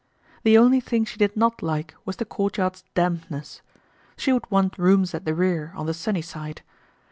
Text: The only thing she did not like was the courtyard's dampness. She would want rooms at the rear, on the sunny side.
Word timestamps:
The 0.41 0.57
only 0.57 0.79
thing 0.79 1.05
she 1.05 1.19
did 1.19 1.37
not 1.37 1.61
like 1.61 1.93
was 2.05 2.15
the 2.17 2.25
courtyard's 2.25 2.83
dampness. 2.95 3.61
She 4.17 4.33
would 4.33 4.49
want 4.49 4.79
rooms 4.79 5.13
at 5.13 5.25
the 5.25 5.35
rear, 5.35 5.73
on 5.75 5.85
the 5.85 5.93
sunny 5.93 6.23
side. 6.23 6.63